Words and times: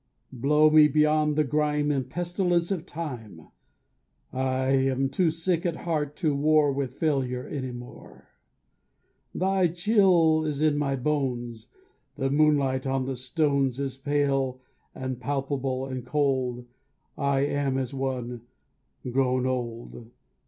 Blow 0.33 0.71
me 0.71 0.87
beyond 0.87 1.35
the 1.35 1.43
grime 1.43 1.91
And 1.91 2.09
pestilence 2.09 2.71
of 2.71 2.87
time! 2.87 3.49
I 4.33 4.69
am 4.69 5.09
too 5.09 5.29
sick 5.29 5.63
at 5.63 5.75
heart 5.75 6.15
to 6.15 6.33
war 6.35 6.71
With 6.71 6.95
failure 6.95 7.45
any 7.45 7.69
more. 7.71 8.29
Thy 9.35 9.67
chill 9.67 10.43
is 10.43 10.59
in 10.59 10.75
my 10.75 10.95
bones; 10.95 11.67
The 12.15 12.31
moonlight 12.31 12.87
on 12.87 13.05
the 13.05 13.15
stones 13.15 13.79
Is 13.79 13.95
pale, 13.95 14.59
and 14.95 15.19
palpable, 15.21 15.85
and 15.85 16.03
cold; 16.03 16.65
I 17.15 17.41
am 17.41 17.77
as 17.77 17.93
one 17.93 18.41
grown 19.11 19.45
old. 19.45 20.09